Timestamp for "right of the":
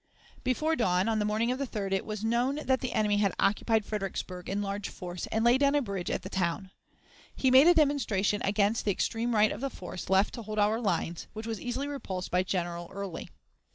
9.35-9.69